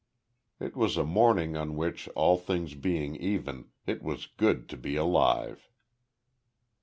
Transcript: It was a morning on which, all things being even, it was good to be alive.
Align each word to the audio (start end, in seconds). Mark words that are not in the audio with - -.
It 0.59 0.75
was 0.75 0.97
a 0.97 1.03
morning 1.03 1.55
on 1.55 1.75
which, 1.75 2.07
all 2.15 2.35
things 2.35 2.73
being 2.73 3.15
even, 3.17 3.67
it 3.85 4.01
was 4.01 4.25
good 4.25 4.67
to 4.69 4.75
be 4.75 4.95
alive. 4.95 5.69